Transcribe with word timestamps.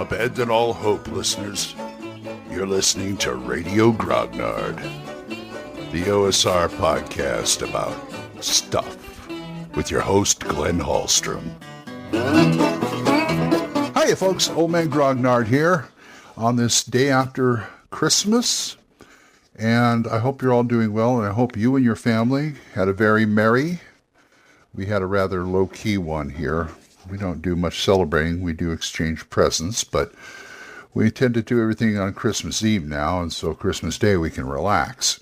Abandon 0.00 0.48
all 0.48 0.72
hope, 0.72 1.06
listeners. 1.08 1.74
You're 2.50 2.66
listening 2.66 3.18
to 3.18 3.34
Radio 3.34 3.92
Grognard, 3.92 4.76
the 5.92 6.04
OSR 6.04 6.70
podcast 6.70 7.60
about 7.68 7.94
stuff, 8.42 8.96
with 9.76 9.90
your 9.90 10.00
host, 10.00 10.40
Glenn 10.40 10.78
Hallstrom. 10.78 11.50
Hiya, 13.94 14.16
folks. 14.16 14.48
Old 14.48 14.70
Man 14.70 14.88
Grognard 14.88 15.48
here 15.48 15.90
on 16.34 16.56
this 16.56 16.82
day 16.82 17.10
after 17.10 17.68
Christmas. 17.90 18.78
And 19.54 20.06
I 20.06 20.18
hope 20.20 20.40
you're 20.40 20.54
all 20.54 20.64
doing 20.64 20.94
well, 20.94 21.18
and 21.18 21.26
I 21.26 21.32
hope 21.34 21.58
you 21.58 21.76
and 21.76 21.84
your 21.84 21.94
family 21.94 22.54
had 22.72 22.88
a 22.88 22.94
very 22.94 23.26
merry. 23.26 23.80
We 24.72 24.86
had 24.86 25.02
a 25.02 25.06
rather 25.06 25.44
low 25.44 25.66
key 25.66 25.98
one 25.98 26.30
here. 26.30 26.70
We 27.10 27.18
don't 27.18 27.42
do 27.42 27.56
much 27.56 27.82
celebrating, 27.82 28.42
we 28.42 28.52
do 28.52 28.70
exchange 28.70 29.28
presents, 29.30 29.84
but 29.84 30.12
we 30.94 31.10
tend 31.10 31.34
to 31.34 31.42
do 31.42 31.60
everything 31.60 31.98
on 31.98 32.14
Christmas 32.14 32.64
Eve 32.64 32.84
now, 32.84 33.20
and 33.20 33.32
so 33.32 33.54
Christmas 33.54 33.98
Day 33.98 34.16
we 34.16 34.30
can 34.30 34.46
relax. 34.46 35.20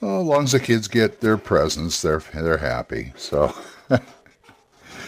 Well, 0.00 0.20
as 0.20 0.26
long 0.26 0.44
as 0.44 0.52
the 0.52 0.60
kids 0.60 0.88
get 0.88 1.20
their 1.20 1.36
presents, 1.36 2.02
they're 2.02 2.22
they're 2.34 2.58
happy. 2.58 3.12
So 3.16 3.54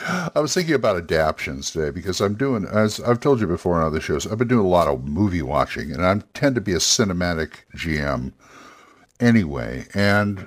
I 0.07 0.41
was 0.41 0.55
thinking 0.55 0.75
about 0.75 0.97
adaptions 0.97 1.71
today 1.71 1.91
because 1.91 2.21
I'm 2.21 2.35
doing, 2.35 2.65
as 2.65 3.01
I've 3.01 3.21
told 3.21 3.41
you 3.41 3.47
before 3.47 3.81
on 3.81 3.87
other 3.87 4.01
shows, 4.01 4.27
I've 4.27 4.39
been 4.39 4.49
doing 4.49 4.67
a 4.67 4.69
lot 4.69 4.87
of 4.87 5.05
movie 5.05 5.43
watching, 5.43 5.91
and 5.93 6.05
I 6.05 6.21
tend 6.35 6.55
to 6.57 6.61
be 6.61 6.73
a 6.73 6.79
cinematic 6.79 7.65
GM 7.75 8.33
anyway. 9.19 9.87
And 9.95 10.47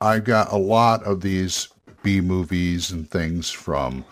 I 0.00 0.20
got 0.20 0.52
a 0.52 0.56
lot 0.56 1.02
of 1.02 1.20
these 1.20 1.68
B 2.02 2.20
movies 2.20 2.90
and 2.90 3.10
things 3.10 3.50
from 3.50 4.04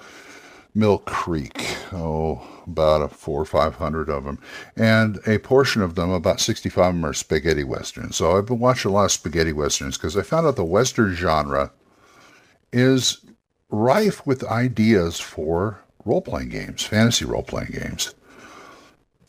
Mill 0.75 0.99
Creek. 0.99 1.77
Oh, 1.93 2.47
about 2.67 3.03
a 3.03 3.09
four 3.09 3.41
or 3.41 3.47
five 3.47 3.77
hundred 3.77 4.09
of 4.09 4.25
them, 4.25 4.39
and 4.77 5.19
a 5.27 5.39
portion 5.39 5.83
of 5.83 5.95
them, 5.95 6.11
about 6.11 6.41
sixty-five 6.41 6.89
of 6.89 6.95
them, 6.95 7.07
are 7.07 7.15
spaghetti 7.15 7.65
westerns. 7.65 8.17
So 8.17 8.37
I've 8.37 8.47
been 8.47 8.59
watching 8.59 8.91
a 8.91 8.95
lot 8.95 9.07
of 9.07 9.13
spaghetti 9.13 9.53
westerns 9.53 9.97
because 9.97 10.17
I 10.17 10.23
found 10.23 10.47
out 10.47 10.57
the 10.57 10.65
western 10.65 11.15
genre 11.15 11.73
is 12.73 13.25
rife 13.71 14.27
with 14.27 14.45
ideas 14.45 15.19
for 15.19 15.81
role 16.05 16.23
playing 16.23 16.51
games, 16.51 16.85
fantasy 16.85 17.25
role 17.25 17.43
playing 17.43 17.73
games. 17.73 18.15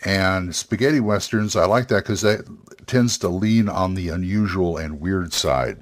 And 0.06 0.56
spaghetti 0.56 1.02
westerns, 1.02 1.56
I 1.56 1.66
like 1.66 1.90
that 1.90 2.04
because 2.04 2.22
that 2.22 2.46
tends 2.88 3.18
to 3.18 3.28
lean 3.28 3.68
on 3.68 3.96
the 3.96 4.10
unusual 4.10 4.78
and 4.78 5.02
weird 5.02 5.34
side. 5.34 5.78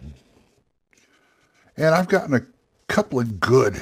And 1.76 1.94
I've 1.94 2.08
gotten 2.08 2.34
a 2.34 2.48
couple 2.88 3.20
of 3.20 3.40
good, 3.40 3.80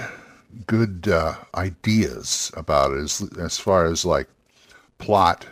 good 0.67 1.08
uh, 1.08 1.36
ideas 1.56 2.52
about 2.56 2.92
it 2.92 3.00
as, 3.00 3.30
as 3.39 3.58
far 3.58 3.86
as 3.86 4.06
like 4.06 4.28
plot. 4.98 5.45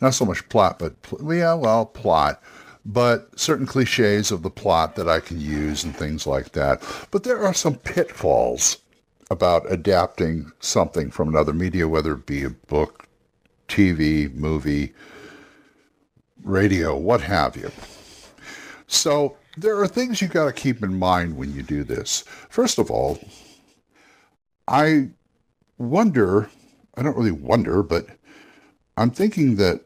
Not 0.00 0.14
so 0.14 0.24
much 0.24 0.48
plot, 0.48 0.78
but 0.78 0.94
yeah, 1.22 1.54
well, 1.54 1.86
plot 1.86 2.42
but 2.84 3.38
certain 3.38 3.66
cliches 3.66 4.30
of 4.30 4.42
the 4.42 4.50
plot 4.50 4.96
that 4.96 5.08
I 5.08 5.20
can 5.20 5.40
use 5.40 5.84
and 5.84 5.96
things 5.96 6.26
like 6.26 6.52
that. 6.52 6.82
But 7.10 7.24
there 7.24 7.42
are 7.44 7.54
some 7.54 7.76
pitfalls 7.76 8.78
about 9.30 9.70
adapting 9.72 10.52
something 10.60 11.10
from 11.10 11.28
another 11.28 11.54
media, 11.54 11.88
whether 11.88 12.12
it 12.12 12.26
be 12.26 12.44
a 12.44 12.50
book, 12.50 13.08
TV, 13.68 14.32
movie, 14.34 14.92
radio, 16.42 16.96
what 16.96 17.22
have 17.22 17.56
you. 17.56 17.70
So 18.86 19.36
there 19.56 19.78
are 19.80 19.88
things 19.88 20.20
you 20.20 20.28
got 20.28 20.44
to 20.44 20.52
keep 20.52 20.82
in 20.82 20.98
mind 20.98 21.38
when 21.38 21.54
you 21.54 21.62
do 21.62 21.84
this. 21.84 22.22
First 22.50 22.78
of 22.78 22.90
all, 22.90 23.18
I 24.66 25.10
wonder, 25.78 26.48
I 26.96 27.02
don't 27.02 27.16
really 27.16 27.30
wonder, 27.30 27.82
but 27.82 28.06
I'm 28.96 29.10
thinking 29.10 29.56
that 29.56 29.82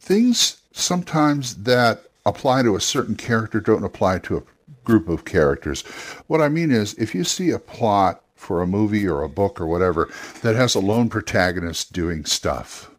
things 0.00 0.60
sometimes 0.72 1.56
that 1.64 2.04
apply 2.24 2.62
to 2.62 2.76
a 2.76 2.80
certain 2.80 3.16
character 3.16 3.60
don't 3.60 3.84
apply 3.84 4.18
to 4.20 4.38
a 4.38 4.42
group 4.84 5.08
of 5.08 5.24
characters. 5.24 5.82
What 6.26 6.40
I 6.40 6.48
mean 6.48 6.70
is, 6.70 6.94
if 6.94 7.14
you 7.14 7.24
see 7.24 7.50
a 7.50 7.58
plot 7.58 8.22
for 8.34 8.62
a 8.62 8.66
movie 8.66 9.06
or 9.06 9.22
a 9.22 9.28
book 9.28 9.60
or 9.60 9.66
whatever 9.66 10.08
that 10.42 10.56
has 10.56 10.74
a 10.74 10.80
lone 10.80 11.08
protagonist 11.08 11.92
doing 11.92 12.24
stuff, 12.24 12.90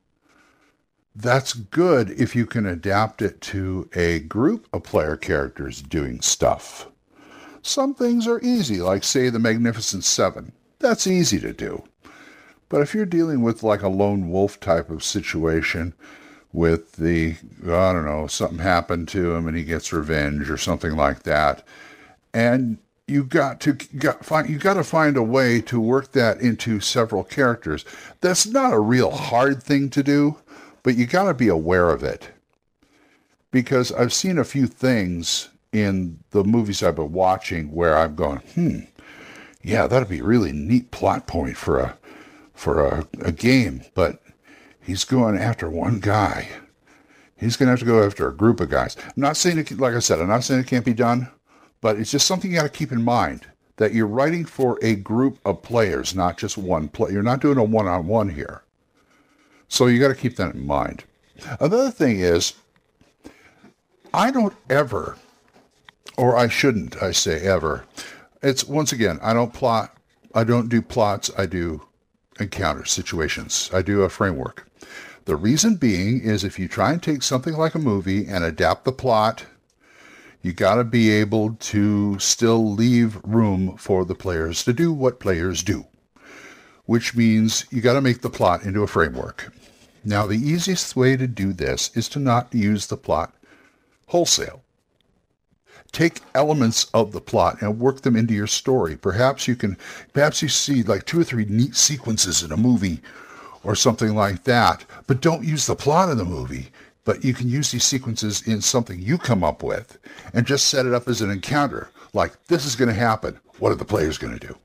that's 1.16 1.54
good 1.54 2.12
if 2.12 2.36
you 2.36 2.46
can 2.46 2.66
adapt 2.66 3.22
it 3.22 3.42
to 3.42 3.90
a 3.94 4.20
group 4.20 4.68
of 4.72 4.84
player 4.84 5.16
characters 5.16 5.82
doing 5.82 6.22
stuff. 6.22 6.88
Some 7.62 7.94
things 7.94 8.28
are 8.28 8.40
easy, 8.42 8.82
like, 8.82 9.04
say, 9.04 9.30
the 9.30 9.40
Magnificent 9.40 10.04
Seven. 10.04 10.54
That's 10.80 11.08
easy 11.08 11.40
to 11.42 11.54
do. 11.54 11.84
But 12.70 12.82
if 12.82 12.94
you're 12.94 13.06
dealing 13.06 13.42
with 13.42 13.64
like 13.64 13.82
a 13.82 13.90
lone 13.90 14.30
wolf 14.30 14.60
type 14.60 14.90
of 14.90 15.04
situation, 15.04 15.94
with 16.52 16.94
the 16.94 17.36
I 17.64 17.94
don't 17.94 18.06
know 18.06 18.28
something 18.28 18.60
happened 18.60 19.08
to 19.10 19.34
him 19.34 19.48
and 19.48 19.56
he 19.56 19.64
gets 19.64 19.94
revenge 19.94 20.50
or 20.50 20.58
something 20.58 20.96
like 20.96 21.24
that, 21.24 21.64
and 22.34 22.78
you 23.08 23.24
got 23.24 23.60
to 23.62 23.74
got, 23.74 24.24
find 24.24 24.50
you 24.50 24.58
got 24.58 24.76
to 24.76 24.84
find 24.84 25.18
a 25.18 25.24
way 25.24 25.62
to 25.62 25.80
work 25.80 26.12
that 26.14 26.40
into 26.42 26.80
several 26.80 27.24
characters. 27.24 27.86
That's 28.22 28.46
not 28.48 28.74
a 28.74 28.80
real 28.80 29.12
hard 29.12 29.62
thing 29.64 29.90
to 29.92 30.04
do, 30.04 30.38
but 30.84 30.96
you 30.96 31.06
got 31.06 31.24
to 31.24 31.34
be 31.34 31.48
aware 31.48 31.90
of 31.90 32.04
it 32.04 32.30
because 33.52 33.92
I've 33.92 34.14
seen 34.14 34.38
a 34.38 34.44
few 34.44 34.68
things 34.68 35.50
in 35.72 36.20
the 36.32 36.44
movies 36.44 36.82
I've 36.82 36.96
been 36.96 37.12
watching 37.12 37.72
where 37.72 37.98
I'm 37.98 38.16
going, 38.16 38.40
hmm, 38.40 38.80
yeah, 39.62 39.88
that'd 39.88 40.10
be 40.10 40.20
a 40.20 40.24
really 40.24 40.52
neat 40.52 40.92
plot 40.92 41.28
point 41.28 41.58
for 41.58 41.80
a 41.80 41.98
for 42.54 42.86
a, 42.86 43.08
a 43.22 43.32
game, 43.32 43.84
but 43.94 44.22
he's 44.82 45.06
going 45.06 45.38
after 45.38 45.70
one 45.70 46.00
guy. 46.00 46.50
He's 47.38 47.56
going 47.56 47.68
to 47.68 47.72
have 47.72 47.80
to 47.80 47.86
go 47.86 48.04
after 48.04 48.28
a 48.28 48.36
group 48.36 48.60
of 48.60 48.70
guys. 48.70 48.98
I'm 49.02 49.14
not 49.16 49.38
saying 49.38 49.60
it, 49.60 49.80
like 49.80 49.94
I 49.94 50.00
said, 50.00 50.20
I'm 50.20 50.28
not 50.28 50.44
saying 50.44 50.60
it 50.60 50.68
can't 50.68 50.84
be 50.84 50.94
done, 50.94 51.30
but 51.80 51.98
it's 51.98 52.12
just 52.12 52.28
something 52.28 52.52
you 52.52 52.58
got 52.58 52.64
to 52.64 52.70
keep 52.70 52.92
in 52.92 53.02
mind 53.02 53.48
that 53.78 53.94
you're 53.94 54.08
writing 54.08 54.44
for 54.44 54.78
a 54.82 54.96
group 54.96 55.40
of 55.46 55.62
players, 55.62 56.14
not 56.14 56.38
just 56.38 56.58
one 56.58 56.90
player. 56.90 57.14
You're 57.14 57.24
not 57.24 57.40
doing 57.40 57.58
a 57.58 57.64
one 57.64 57.88
on 57.88 58.08
one 58.08 58.28
here. 58.28 58.64
So 59.70 59.88
you 59.88 60.00
got 60.00 60.10
to 60.10 60.16
keep 60.16 60.36
that 60.36 60.54
in 60.54 60.68
mind. 60.68 61.06
Another 61.62 61.92
thing 61.92 62.20
is, 62.20 62.56
I 64.14 64.32
don't 64.32 64.54
ever, 64.70 65.16
or 66.20 66.36
I 66.36 66.50
shouldn't, 66.50 67.02
I 67.02 67.12
say 67.12 67.40
ever. 67.48 67.86
It's 68.44 68.66
once 68.66 68.92
again, 68.92 69.20
I 69.22 69.34
don't 69.34 69.54
plot, 69.54 69.96
I 70.36 70.44
don't 70.44 70.68
do 70.68 70.82
plots, 70.82 71.32
I 71.38 71.46
do 71.46 71.82
encounter 72.42 72.84
situations. 72.84 73.70
I 73.74 73.82
do 73.82 74.02
a 74.02 74.10
framework. 74.10 74.70
The 75.24 75.38
reason 75.38 75.78
being 75.78 76.20
is 76.20 76.44
if 76.44 76.60
you 76.60 76.68
try 76.68 76.92
and 76.92 77.02
take 77.02 77.24
something 77.24 77.54
like 77.54 77.74
a 77.74 77.80
movie 77.80 78.28
and 78.28 78.44
adapt 78.44 78.84
the 78.84 78.92
plot, 78.92 79.46
you 80.42 80.52
got 80.52 80.76
to 80.76 80.84
be 80.84 81.10
able 81.10 81.54
to 81.54 82.20
still 82.20 82.70
leave 82.70 83.24
room 83.24 83.78
for 83.78 84.04
the 84.04 84.16
players 84.16 84.66
to 84.66 84.74
do 84.74 84.92
what 84.92 85.22
players 85.22 85.64
do, 85.64 85.86
which 86.86 87.16
means 87.16 87.66
you 87.72 87.80
got 87.80 87.94
to 87.94 88.02
make 88.02 88.22
the 88.22 88.30
plot 88.30 88.64
into 88.64 88.84
a 88.84 88.88
framework. 88.88 89.54
Now, 90.04 90.28
the 90.28 90.36
easiest 90.36 90.98
way 90.98 91.16
to 91.16 91.28
do 91.28 91.54
this 91.54 91.96
is 91.96 92.10
to 92.10 92.20
not 92.20 92.54
use 92.54 92.88
the 92.88 92.98
plot 92.98 93.34
wholesale 94.08 94.64
take 95.92 96.22
elements 96.36 96.86
of 96.94 97.12
the 97.12 97.22
plot 97.22 97.62
and 97.62 97.80
work 97.80 98.02
them 98.02 98.16
into 98.16 98.34
your 98.34 98.48
story. 98.48 98.96
Perhaps 98.96 99.48
you 99.48 99.56
can, 99.56 99.78
perhaps 100.14 100.42
you 100.42 100.48
see 100.48 100.84
like 100.84 101.06
two 101.06 101.20
or 101.20 101.24
three 101.24 101.46
neat 101.46 101.76
sequences 101.76 102.44
in 102.44 102.52
a 102.52 102.58
movie 102.58 103.00
or 103.64 103.76
something 103.76 104.16
like 104.16 104.44
that, 104.44 104.86
but 105.08 105.22
don't 105.22 105.44
use 105.44 105.66
the 105.66 105.76
plot 105.76 106.10
of 106.10 106.18
the 106.18 106.26
movie. 106.26 106.68
But 107.06 107.24
you 107.24 107.34
can 107.34 107.50
use 107.50 107.72
these 107.72 107.86
sequences 107.86 108.48
in 108.48 108.62
something 108.62 109.00
you 109.00 109.18
come 109.18 109.44
up 109.44 109.64
with 109.64 109.98
and 110.34 110.46
just 110.46 110.68
set 110.68 110.86
it 110.86 110.94
up 110.94 111.08
as 111.08 111.22
an 111.22 111.32
encounter. 111.32 111.90
Like, 112.14 112.34
this 112.48 112.66
is 112.66 112.76
going 112.76 112.90
to 112.90 112.94
happen. 112.94 113.40
What 113.58 113.72
are 113.72 113.76
the 113.76 113.86
players 113.86 114.18
going 114.18 114.38
to 114.38 114.48
do? 114.48 114.56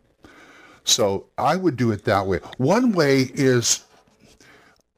So 0.84 1.26
I 1.38 1.56
would 1.56 1.76
do 1.76 1.90
it 1.90 2.04
that 2.04 2.26
way. 2.26 2.38
One 2.58 2.93
way 2.93 3.31
is, 3.34 3.84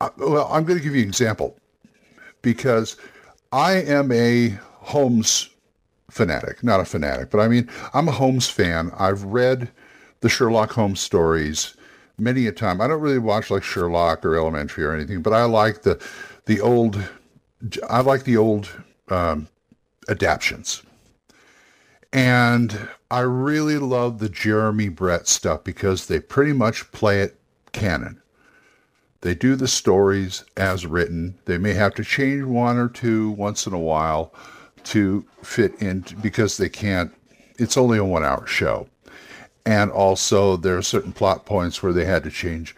uh, 0.00 0.10
well, 0.16 0.48
I'm 0.50 0.64
going 0.64 0.78
to 0.78 0.82
give 0.82 0.96
you 0.96 1.02
an 1.02 1.08
example 1.08 1.56
because 2.42 2.96
I 3.52 3.74
am 3.74 4.10
a 4.10 4.58
Holmes 4.80 5.50
fanatic, 6.10 6.62
not 6.62 6.80
a 6.80 6.84
fanatic, 6.84 7.30
but 7.30 7.40
I 7.40 7.48
mean, 7.48 7.68
I'm 7.94 8.08
a 8.08 8.12
Holmes 8.12 8.48
fan. 8.48 8.90
I've 8.98 9.24
read 9.24 9.70
the 10.20 10.28
Sherlock 10.28 10.72
Holmes 10.72 11.00
stories 11.00 11.76
many 12.18 12.46
a 12.46 12.52
time. 12.52 12.80
I 12.80 12.86
don't 12.86 13.00
really 13.00 13.18
watch 13.18 13.50
like 13.50 13.62
Sherlock 13.62 14.24
or 14.24 14.36
Elementary 14.36 14.84
or 14.84 14.94
anything, 14.94 15.22
but 15.22 15.32
I 15.32 15.44
like 15.44 15.82
the 15.82 16.02
the 16.46 16.60
old. 16.60 17.02
I 17.88 18.00
like 18.00 18.24
the 18.24 18.36
old 18.36 18.68
um, 19.08 19.48
adaptations, 20.08 20.82
and 22.12 22.88
I 23.10 23.20
really 23.20 23.78
love 23.78 24.18
the 24.18 24.28
Jeremy 24.28 24.88
Brett 24.88 25.26
stuff 25.26 25.64
because 25.64 26.06
they 26.06 26.20
pretty 26.20 26.52
much 26.52 26.90
play 26.92 27.20
it 27.20 27.38
canon. 27.72 28.20
They 29.22 29.34
do 29.34 29.56
the 29.56 29.68
stories 29.68 30.44
as 30.56 30.86
written. 30.86 31.38
They 31.46 31.58
may 31.58 31.72
have 31.72 31.94
to 31.94 32.04
change 32.04 32.44
one 32.44 32.76
or 32.76 32.88
two 32.88 33.30
once 33.30 33.66
in 33.66 33.72
a 33.72 33.78
while, 33.78 34.32
to 34.86 35.24
fit 35.42 35.74
in 35.80 36.04
because 36.22 36.56
they 36.56 36.68
can't, 36.68 37.12
it's 37.58 37.76
only 37.76 37.98
a 37.98 38.04
one 38.04 38.24
hour 38.24 38.46
show. 38.46 38.88
And 39.64 39.90
also, 39.90 40.56
there 40.56 40.78
are 40.78 40.82
certain 40.82 41.12
plot 41.12 41.44
points 41.44 41.82
where 41.82 41.92
they 41.92 42.04
had 42.04 42.22
to 42.22 42.30
change. 42.30 42.74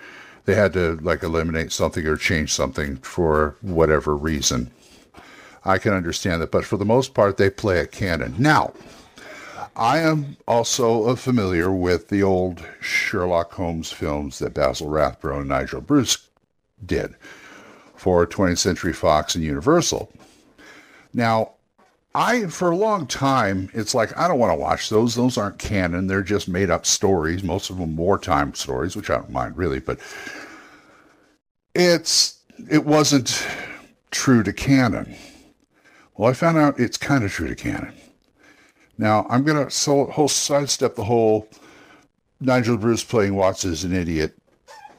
They 0.46 0.54
had 0.54 0.72
to 0.72 0.96
like 1.02 1.22
eliminate 1.22 1.70
something 1.70 2.06
or 2.06 2.16
change 2.16 2.52
something 2.52 2.96
for 2.98 3.56
whatever 3.60 4.16
reason. 4.16 4.70
I 5.64 5.76
can 5.76 5.92
understand 5.92 6.40
that, 6.40 6.50
but 6.50 6.64
for 6.64 6.78
the 6.78 6.86
most 6.86 7.12
part, 7.12 7.36
they 7.36 7.50
play 7.50 7.80
it 7.80 7.92
canon. 7.92 8.34
Now, 8.38 8.72
I 9.76 9.98
am 9.98 10.38
also 10.46 11.14
familiar 11.14 11.70
with 11.70 12.08
the 12.08 12.22
old 12.22 12.66
Sherlock 12.80 13.52
Holmes 13.52 13.92
films 13.92 14.38
that 14.38 14.54
Basil 14.54 14.88
Rathbone 14.88 15.40
and 15.40 15.48
Nigel 15.48 15.82
Bruce 15.82 16.26
did 16.86 17.14
for 17.94 18.26
20th 18.26 18.58
Century 18.58 18.94
Fox 18.94 19.34
and 19.34 19.44
Universal. 19.44 20.10
Now, 21.12 21.52
I 22.18 22.48
for 22.48 22.72
a 22.72 22.76
long 22.76 23.06
time 23.06 23.70
it's 23.74 23.94
like 23.94 24.16
I 24.18 24.26
don't 24.26 24.40
want 24.40 24.50
to 24.50 24.60
watch 24.60 24.88
those. 24.88 25.14
Those 25.14 25.38
aren't 25.38 25.60
canon. 25.60 26.08
They're 26.08 26.20
just 26.20 26.48
made 26.48 26.68
up 26.68 26.84
stories. 26.84 27.44
Most 27.44 27.70
of 27.70 27.78
them 27.78 27.94
wartime 27.94 28.54
stories, 28.54 28.96
which 28.96 29.08
I 29.08 29.14
don't 29.14 29.30
mind 29.30 29.56
really, 29.56 29.78
but 29.78 30.00
it's 31.76 32.40
it 32.68 32.84
wasn't 32.84 33.46
true 34.10 34.42
to 34.42 34.52
canon. 34.52 35.14
Well, 36.16 36.28
I 36.28 36.32
found 36.32 36.58
out 36.58 36.80
it's 36.80 36.96
kind 36.96 37.22
of 37.22 37.30
true 37.30 37.46
to 37.46 37.54
canon. 37.54 37.94
Now 38.98 39.24
I'm 39.30 39.44
gonna 39.44 39.70
so 39.70 40.06
whole 40.06 40.26
sidestep 40.26 40.96
the 40.96 41.04
whole 41.04 41.48
Nigel 42.40 42.78
Bruce 42.78 43.04
playing 43.04 43.36
Watson 43.36 43.70
as 43.70 43.84
an 43.84 43.94
idiot 43.94 44.36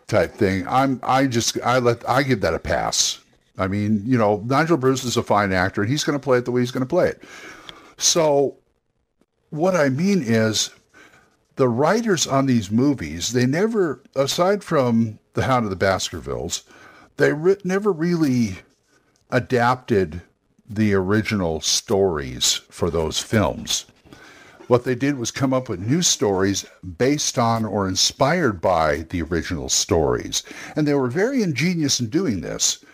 type 0.07 0.35
thing. 0.35 0.65
I'm 0.69 1.01
I 1.03 1.27
just 1.27 1.59
I 1.65 1.79
let 1.79 2.07
I 2.07 2.23
give 2.23 2.39
that 2.39 2.53
a 2.53 2.59
pass. 2.59 3.19
I 3.59 3.67
mean, 3.67 4.01
you 4.05 4.17
know, 4.17 4.41
Nigel 4.45 4.77
Bruce 4.77 5.03
is 5.03 5.17
a 5.17 5.23
fine 5.23 5.51
actor 5.51 5.81
and 5.81 5.91
he's 5.91 6.03
going 6.03 6.17
to 6.17 6.23
play 6.23 6.37
it 6.37 6.45
the 6.45 6.51
way 6.51 6.61
he's 6.61 6.71
going 6.71 6.81
to 6.81 6.87
play 6.87 7.09
it. 7.09 7.21
So 7.97 8.55
what 9.49 9.75
I 9.75 9.89
mean 9.89 10.23
is 10.23 10.71
the 11.57 11.67
writers 11.67 12.25
on 12.25 12.45
these 12.45 12.71
movies, 12.71 13.33
they 13.33 13.45
never 13.45 14.01
aside 14.15 14.63
from 14.63 15.19
The 15.33 15.43
Hound 15.43 15.65
of 15.65 15.69
the 15.69 15.75
Baskervilles, 15.75 16.63
they 17.17 17.33
re- 17.33 17.57
never 17.65 17.91
really 17.91 18.59
adapted 19.29 20.21
the 20.69 20.93
original 20.93 21.59
stories 21.59 22.53
for 22.69 22.89
those 22.89 23.19
films. 23.19 23.85
What 24.67 24.83
they 24.83 24.95
did 24.95 25.17
was 25.17 25.31
come 25.31 25.51
up 25.51 25.67
with 25.67 25.79
new 25.79 26.03
stories 26.03 26.63
based 26.97 27.39
on 27.39 27.65
or 27.65 27.87
inspired 27.87 28.61
by 28.61 29.07
the 29.09 29.23
original 29.23 29.67
stories. 29.67 30.43
And 30.75 30.87
they 30.87 30.93
were 30.93 31.07
very 31.07 31.41
ingenious 31.41 31.99
in 31.99 32.09
doing 32.09 32.41
this 32.41 32.85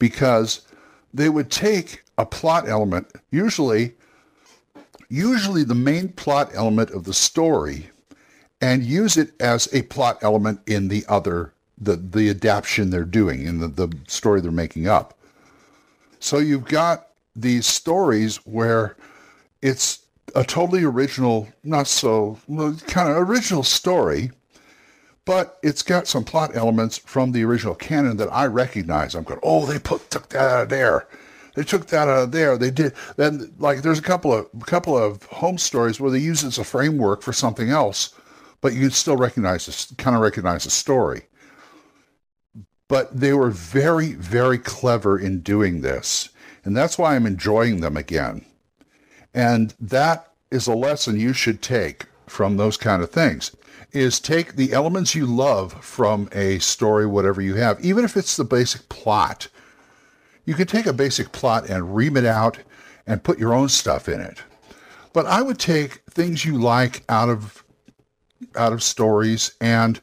because 0.00 0.62
they 1.14 1.28
would 1.28 1.52
take 1.52 2.02
a 2.18 2.26
plot 2.26 2.68
element, 2.68 3.06
usually 3.30 3.94
usually 5.08 5.64
the 5.64 5.74
main 5.74 6.08
plot 6.08 6.50
element 6.54 6.90
of 6.90 7.04
the 7.04 7.12
story 7.14 7.90
and 8.60 8.84
use 8.84 9.16
it 9.16 9.32
as 9.40 9.68
a 9.72 9.82
plot 9.82 10.18
element 10.22 10.60
in 10.66 10.88
the 10.88 11.04
other 11.08 11.52
the 11.78 11.96
the 11.96 12.28
adaptation 12.28 12.90
they're 12.90 13.04
doing 13.04 13.46
in 13.46 13.58
the, 13.58 13.68
the 13.68 13.96
story 14.08 14.40
they're 14.40 14.50
making 14.50 14.88
up. 14.88 15.18
So 16.18 16.38
you've 16.38 16.66
got 16.66 17.08
these 17.34 17.66
stories 17.66 18.36
where 18.44 18.96
it's 19.62 20.00
a 20.34 20.44
totally 20.44 20.84
original, 20.84 21.48
not 21.64 21.86
so 21.86 22.38
well, 22.46 22.76
kind 22.86 23.08
of 23.08 23.16
original 23.16 23.62
story, 23.62 24.30
but 25.30 25.60
it's 25.62 25.84
got 25.84 26.08
some 26.08 26.24
plot 26.24 26.56
elements 26.56 26.98
from 26.98 27.30
the 27.30 27.44
original 27.44 27.76
canon 27.76 28.16
that 28.16 28.28
I 28.32 28.46
recognize. 28.46 29.14
I'm 29.14 29.22
going, 29.22 29.38
oh, 29.44 29.64
they 29.64 29.78
put 29.78 30.10
took 30.10 30.28
that 30.30 30.50
out 30.50 30.62
of 30.64 30.68
there. 30.70 31.06
They 31.54 31.62
took 31.62 31.86
that 31.86 32.08
out 32.08 32.24
of 32.24 32.32
there. 32.32 32.58
They 32.58 32.72
did 32.72 32.94
then 33.14 33.54
like 33.60 33.82
there's 33.82 34.00
a 34.00 34.02
couple 34.02 34.32
of 34.32 34.48
couple 34.66 34.98
of 34.98 35.22
Holmes 35.26 35.62
stories 35.62 36.00
where 36.00 36.10
they 36.10 36.18
use 36.18 36.42
it 36.42 36.48
as 36.48 36.58
a 36.58 36.64
framework 36.64 37.22
for 37.22 37.32
something 37.32 37.70
else, 37.70 38.12
but 38.60 38.72
you 38.72 38.80
can 38.80 38.90
still 38.90 39.16
recognize 39.16 39.66
this 39.66 39.94
kind 39.98 40.16
of 40.16 40.22
recognize 40.22 40.64
the 40.64 40.70
story. 40.70 41.22
But 42.88 43.16
they 43.16 43.32
were 43.32 43.50
very, 43.50 44.14
very 44.14 44.58
clever 44.58 45.16
in 45.16 45.42
doing 45.42 45.80
this. 45.80 46.30
And 46.64 46.76
that's 46.76 46.98
why 46.98 47.14
I'm 47.14 47.24
enjoying 47.24 47.82
them 47.82 47.96
again. 47.96 48.44
And 49.32 49.76
that 49.78 50.32
is 50.50 50.66
a 50.66 50.74
lesson 50.74 51.20
you 51.20 51.34
should 51.34 51.62
take 51.62 52.06
from 52.26 52.56
those 52.56 52.76
kind 52.76 53.00
of 53.00 53.10
things 53.10 53.54
is 53.92 54.20
take 54.20 54.56
the 54.56 54.72
elements 54.72 55.14
you 55.14 55.26
love 55.26 55.72
from 55.84 56.28
a 56.32 56.58
story 56.58 57.06
whatever 57.06 57.40
you 57.40 57.54
have 57.54 57.82
even 57.84 58.04
if 58.04 58.16
it's 58.16 58.36
the 58.36 58.44
basic 58.44 58.88
plot 58.88 59.48
you 60.44 60.54
can 60.54 60.66
take 60.66 60.86
a 60.86 60.92
basic 60.92 61.32
plot 61.32 61.68
and 61.68 61.94
ream 61.94 62.16
it 62.16 62.24
out 62.24 62.58
and 63.06 63.24
put 63.24 63.38
your 63.38 63.54
own 63.54 63.68
stuff 63.68 64.08
in 64.08 64.20
it 64.20 64.42
but 65.12 65.26
i 65.26 65.42
would 65.42 65.58
take 65.58 66.02
things 66.10 66.44
you 66.44 66.58
like 66.58 67.02
out 67.08 67.28
of 67.28 67.64
out 68.56 68.72
of 68.72 68.82
stories 68.82 69.52
and 69.60 70.00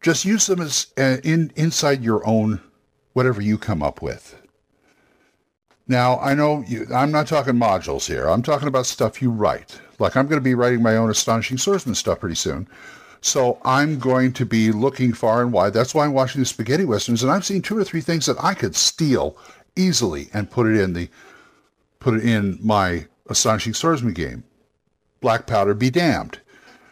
just 0.00 0.24
use 0.24 0.46
them 0.46 0.60
as 0.60 0.86
uh, 0.98 1.18
in 1.24 1.52
inside 1.56 2.02
your 2.02 2.26
own 2.26 2.60
whatever 3.12 3.42
you 3.42 3.58
come 3.58 3.82
up 3.82 4.00
with 4.00 4.40
now, 5.90 6.20
I 6.20 6.34
know 6.34 6.62
you, 6.68 6.86
I'm 6.94 7.10
not 7.10 7.26
talking 7.26 7.54
modules 7.54 8.06
here. 8.06 8.28
I'm 8.28 8.42
talking 8.42 8.68
about 8.68 8.86
stuff 8.86 9.20
you 9.20 9.28
write. 9.28 9.80
Like 9.98 10.16
I'm 10.16 10.28
going 10.28 10.38
to 10.38 10.44
be 10.44 10.54
writing 10.54 10.84
my 10.84 10.96
own 10.96 11.10
Astonishing 11.10 11.58
Swordsmen 11.58 11.96
stuff 11.96 12.20
pretty 12.20 12.36
soon. 12.36 12.68
So 13.22 13.58
I'm 13.64 13.98
going 13.98 14.32
to 14.34 14.46
be 14.46 14.72
looking 14.72 15.12
far 15.12 15.42
and 15.42 15.52
wide. 15.52 15.74
That's 15.74 15.94
why 15.94 16.04
I'm 16.04 16.12
watching 16.12 16.40
the 16.40 16.46
spaghetti 16.46 16.84
westerns, 16.84 17.22
and 17.22 17.30
I've 17.30 17.44
seen 17.44 17.60
two 17.60 17.76
or 17.76 17.84
three 17.84 18.00
things 18.00 18.26
that 18.26 18.42
I 18.42 18.54
could 18.54 18.74
steal 18.74 19.36
easily 19.76 20.28
and 20.32 20.50
put 20.50 20.66
it 20.66 20.80
in 20.80 20.94
the 20.94 21.08
put 21.98 22.14
it 22.14 22.24
in 22.24 22.58
my 22.62 23.06
Astonishing 23.28 23.74
Swordsmen 23.74 24.14
game. 24.14 24.44
Black 25.20 25.46
powder 25.46 25.74
be 25.74 25.90
damned. 25.90 26.40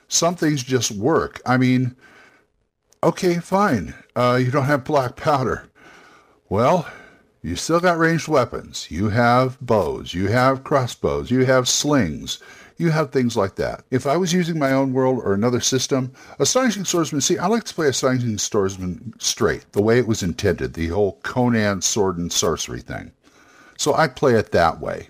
Some 0.07 0.37
things 0.37 0.63
just 0.63 0.91
work. 0.91 1.41
I 1.45 1.57
mean, 1.57 1.97
okay, 3.03 3.39
fine. 3.39 3.95
Uh, 4.15 4.39
you 4.43 4.51
don't 4.51 4.65
have 4.65 4.85
black 4.85 5.17
powder. 5.17 5.69
Well, 6.49 6.87
you 7.43 7.57
still 7.57 7.81
got 7.81 7.99
ranged 7.99 8.29
weapons. 8.29 8.91
You 8.91 9.09
have 9.09 9.61
bows. 9.61 10.15
You 10.15 10.29
have 10.29 10.65
crossbows. 10.65 11.31
You 11.31 11.45
have 11.47 11.69
slings. 11.69 12.39
You 12.79 12.91
have 12.91 13.11
things 13.11 13.37
like 13.37 13.57
that. 13.57 13.85
If 13.91 14.07
I 14.07 14.17
was 14.17 14.33
using 14.33 14.59
my 14.59 14.73
own 14.73 14.93
world 14.93 15.21
or 15.25 15.35
another 15.35 15.61
system, 15.61 16.13
Astonishing 16.39 16.85
Swordsmen, 16.85 17.21
see, 17.21 17.37
I 17.37 17.49
like 17.49 17.65
to 17.65 17.75
play 17.75 17.89
Astonishing 17.89 18.39
Swordsmen 18.39 19.15
straight, 19.19 19.71
the 19.73 19.83
way 19.83 19.99
it 19.99 20.07
was 20.07 20.23
intended, 20.23 20.75
the 20.75 20.89
whole 20.89 21.19
Conan 21.25 21.83
sword 21.83 22.19
and 22.19 22.33
sorcery 22.33 22.81
thing. 22.81 23.11
So 23.77 23.95
I 23.95 24.07
play 24.07 24.35
it 24.35 24.53
that 24.53 24.81
way. 24.81 25.09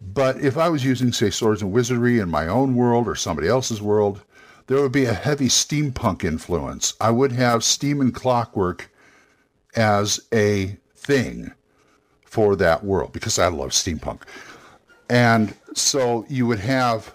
But 0.00 0.40
if 0.40 0.56
I 0.56 0.68
was 0.68 0.84
using, 0.84 1.12
say, 1.12 1.30
swords 1.30 1.62
and 1.62 1.72
wizardry 1.72 2.18
in 2.18 2.28
my 2.30 2.46
own 2.46 2.76
world 2.76 3.08
or 3.08 3.14
somebody 3.14 3.48
else's 3.48 3.82
world, 3.82 4.22
there 4.66 4.80
would 4.80 4.92
be 4.92 5.06
a 5.06 5.12
heavy 5.12 5.48
steampunk 5.48 6.24
influence. 6.24 6.94
I 7.00 7.10
would 7.10 7.32
have 7.32 7.64
steam 7.64 8.00
and 8.00 8.14
clockwork 8.14 8.90
as 9.74 10.20
a 10.32 10.76
thing 10.94 11.52
for 12.24 12.54
that 12.56 12.84
world 12.84 13.12
because 13.12 13.38
I 13.38 13.48
love 13.48 13.70
steampunk. 13.70 14.22
And 15.08 15.54
so 15.74 16.24
you 16.28 16.46
would 16.46 16.60
have 16.60 17.12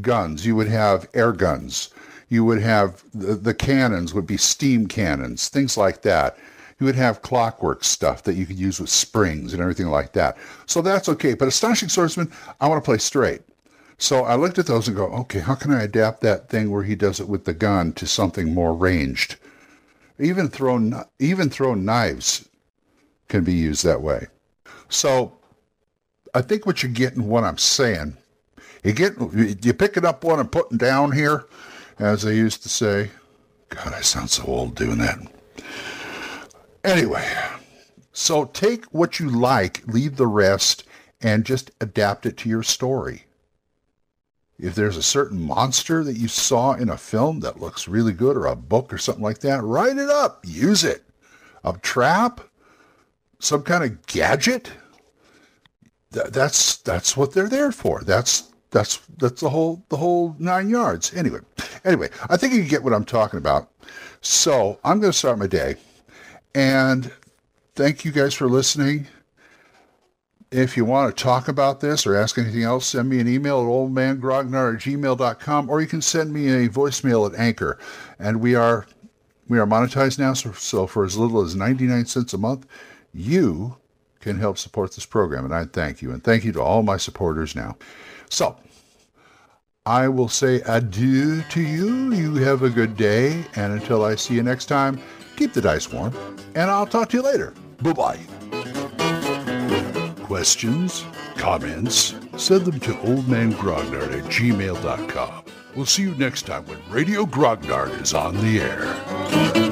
guns, 0.00 0.46
you 0.46 0.56
would 0.56 0.68
have 0.68 1.08
air 1.14 1.32
guns, 1.32 1.90
you 2.28 2.44
would 2.44 2.62
have 2.62 3.02
the, 3.12 3.34
the 3.34 3.54
cannons 3.54 4.14
would 4.14 4.26
be 4.26 4.36
steam 4.36 4.86
cannons, 4.86 5.48
things 5.48 5.76
like 5.76 6.02
that. 6.02 6.38
You 6.80 6.86
would 6.86 6.94
have 6.96 7.22
clockwork 7.22 7.84
stuff 7.84 8.24
that 8.24 8.34
you 8.34 8.44
could 8.44 8.58
use 8.58 8.80
with 8.80 8.90
springs 8.90 9.52
and 9.52 9.62
everything 9.62 9.88
like 9.88 10.14
that. 10.14 10.36
So 10.66 10.82
that's 10.82 11.08
okay. 11.10 11.34
But 11.34 11.46
Astonishing 11.46 11.88
Swordsmen, 11.88 12.32
I 12.60 12.66
want 12.66 12.82
to 12.82 12.84
play 12.84 12.98
straight. 12.98 13.42
So 13.98 14.24
I 14.24 14.34
looked 14.34 14.58
at 14.58 14.66
those 14.66 14.88
and 14.88 14.96
go, 14.96 15.06
okay, 15.08 15.38
how 15.38 15.54
can 15.54 15.70
I 15.72 15.84
adapt 15.84 16.22
that 16.22 16.48
thing 16.48 16.70
where 16.70 16.82
he 16.82 16.96
does 16.96 17.20
it 17.20 17.28
with 17.28 17.44
the 17.44 17.54
gun 17.54 17.92
to 17.92 18.06
something 18.06 18.52
more 18.52 18.74
ranged? 18.74 19.36
Even 20.18 20.48
throw 20.48 21.04
even 21.20 21.50
throw 21.50 21.74
knives 21.74 22.48
can 23.28 23.44
be 23.44 23.52
used 23.52 23.84
that 23.84 24.02
way. 24.02 24.26
So 24.88 25.38
I 26.34 26.40
think 26.40 26.64
what 26.64 26.82
you're 26.82 26.92
getting, 26.92 27.28
what 27.28 27.44
I'm 27.44 27.58
saying, 27.58 28.16
you 28.82 28.92
get 28.92 29.14
you 29.64 29.72
picking 29.74 30.04
up 30.04 30.24
what 30.24 30.38
I'm 30.38 30.48
putting 30.48 30.78
down 30.78 31.12
here, 31.12 31.46
as 31.98 32.22
they 32.22 32.34
used 32.34 32.62
to 32.62 32.68
say. 32.68 33.10
God, 33.68 33.92
I 33.94 34.00
sound 34.00 34.30
so 34.30 34.44
old 34.44 34.74
doing 34.74 34.98
that. 34.98 35.18
Anyway, 36.84 37.26
so 38.12 38.46
take 38.46 38.84
what 38.86 39.20
you 39.20 39.28
like, 39.28 39.86
leave 39.86 40.16
the 40.16 40.26
rest, 40.26 40.84
and 41.20 41.44
just 41.44 41.70
adapt 41.80 42.26
it 42.26 42.36
to 42.38 42.48
your 42.48 42.62
story. 42.62 43.24
If 44.58 44.74
there's 44.74 44.96
a 44.96 45.02
certain 45.02 45.40
monster 45.40 46.04
that 46.04 46.16
you 46.16 46.28
saw 46.28 46.72
in 46.72 46.88
a 46.88 46.96
film 46.96 47.40
that 47.40 47.60
looks 47.60 47.88
really 47.88 48.12
good 48.12 48.36
or 48.36 48.46
a 48.46 48.56
book 48.56 48.92
or 48.92 48.98
something 48.98 49.24
like 49.24 49.38
that, 49.40 49.62
write 49.62 49.98
it 49.98 50.08
up, 50.08 50.44
use 50.46 50.84
it. 50.84 51.04
A 51.64 51.72
trap, 51.74 52.40
some 53.38 53.62
kind 53.62 53.84
of 53.84 54.06
gadget. 54.06 54.70
Th- 56.12 56.26
that's 56.26 56.76
that's 56.78 57.16
what 57.16 57.32
they're 57.32 57.48
there 57.48 57.72
for. 57.72 58.02
That's 58.04 58.52
that's 58.70 58.98
that's 59.18 59.40
the 59.40 59.50
whole 59.50 59.84
the 59.88 59.96
whole 59.96 60.34
nine 60.38 60.68
yards. 60.68 61.14
Anyway, 61.14 61.40
anyway, 61.84 62.08
I 62.28 62.36
think 62.36 62.54
you 62.54 62.64
get 62.64 62.82
what 62.82 62.92
I'm 62.94 63.04
talking 63.04 63.38
about. 63.38 63.70
So 64.20 64.78
I'm 64.84 65.00
going 65.00 65.12
to 65.12 65.18
start 65.18 65.38
my 65.38 65.46
day, 65.46 65.76
and 66.54 67.10
thank 67.74 68.04
you 68.04 68.12
guys 68.12 68.34
for 68.34 68.48
listening. 68.48 69.06
If 70.50 70.76
you 70.76 70.84
want 70.84 71.16
to 71.16 71.22
talk 71.22 71.48
about 71.48 71.80
this 71.80 72.06
or 72.06 72.14
ask 72.14 72.36
anything 72.36 72.62
else, 72.62 72.86
send 72.86 73.08
me 73.08 73.20
an 73.20 73.26
email 73.28 73.60
at 73.60 73.66
oldmangrognar 73.66 74.74
at 74.74 74.80
gmail.com 74.82 75.70
or 75.70 75.80
you 75.80 75.86
can 75.86 76.02
send 76.02 76.30
me 76.30 76.48
a 76.48 76.68
voicemail 76.68 77.26
at 77.32 77.38
Anchor. 77.40 77.78
And 78.18 78.38
we 78.40 78.54
are 78.54 78.86
We 79.48 79.58
are 79.58 79.66
monetized 79.66 80.18
now, 80.18 80.34
so, 80.34 80.52
so 80.52 80.86
for 80.86 81.04
as 81.04 81.16
little 81.16 81.40
as 81.42 81.56
99 81.56 82.06
cents 82.06 82.32
a 82.34 82.38
month, 82.38 82.66
you 83.12 83.76
can 84.22 84.38
help 84.38 84.56
support 84.56 84.94
this 84.94 85.04
program, 85.04 85.44
and 85.44 85.54
I 85.54 85.64
thank 85.64 86.00
you. 86.00 86.12
And 86.12 86.24
thank 86.24 86.44
you 86.44 86.52
to 86.52 86.62
all 86.62 86.82
my 86.82 86.96
supporters 86.96 87.54
now. 87.54 87.76
So, 88.30 88.56
I 89.84 90.08
will 90.08 90.28
say 90.28 90.62
adieu 90.64 91.42
to 91.50 91.60
you. 91.60 92.12
You 92.14 92.34
have 92.36 92.62
a 92.62 92.70
good 92.70 92.96
day, 92.96 93.44
and 93.56 93.72
until 93.72 94.04
I 94.04 94.14
see 94.14 94.34
you 94.34 94.42
next 94.42 94.66
time, 94.66 95.00
keep 95.36 95.52
the 95.52 95.60
dice 95.60 95.92
warm, 95.92 96.14
and 96.54 96.70
I'll 96.70 96.86
talk 96.86 97.10
to 97.10 97.16
you 97.16 97.22
later. 97.22 97.52
Bye-bye. 97.82 98.20
Questions? 100.22 101.04
Comments? 101.36 102.14
Send 102.36 102.64
them 102.64 102.80
to 102.80 102.92
oldmangrognard 102.92 104.18
at 104.18 104.24
gmail.com. 104.30 105.44
We'll 105.74 105.86
see 105.86 106.02
you 106.02 106.14
next 106.14 106.42
time 106.42 106.64
when 106.66 106.78
Radio 106.90 107.24
Grognard 107.24 108.00
is 108.00 108.14
on 108.14 108.36
the 108.36 108.60
air. 108.60 109.71